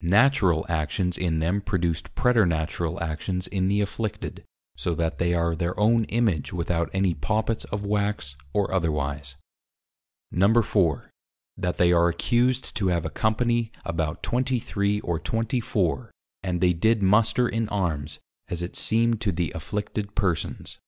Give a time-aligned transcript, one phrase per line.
[0.00, 4.44] Natural Actions in them produced Preternatural actions in the Afflicted,
[4.76, 9.34] so that they are their own Image without any Poppits of Wax or otherwise.
[10.32, 11.10] 4.
[11.56, 16.12] That they are accused to have a Company about 23 or 24
[16.44, 20.74] and they did Muster in Armes, as it seemed to the Afflicted Persons.
[20.74, 20.80] 5.